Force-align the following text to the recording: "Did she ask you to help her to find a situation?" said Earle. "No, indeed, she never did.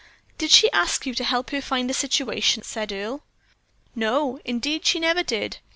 "Did 0.39 0.49
she 0.49 0.71
ask 0.71 1.05
you 1.05 1.13
to 1.13 1.23
help 1.23 1.51
her 1.51 1.59
to 1.59 1.61
find 1.61 1.87
a 1.87 1.93
situation?" 1.93 2.63
said 2.63 2.91
Earle. 2.91 3.21
"No, 3.93 4.39
indeed, 4.45 4.83
she 4.83 4.99
never 4.99 5.21
did. 5.21 5.59